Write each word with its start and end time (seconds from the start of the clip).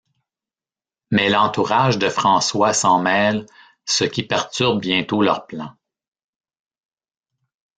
Mais 1.11 1.29
l'entourage 1.29 1.99
de 1.99 2.09
François 2.09 2.73
s'en 2.73 2.99
mêle, 2.99 3.45
ce 3.85 4.03
qui 4.03 4.23
perturbe 4.23 4.81
bientôt 4.81 5.21
leurs 5.21 5.45
plans... 5.45 5.75